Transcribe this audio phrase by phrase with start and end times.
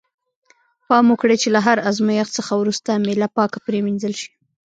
[0.87, 4.29] پام وکړئ چې له هر آزمایښت څخه وروسته میله پاکه پرېمینځل شي.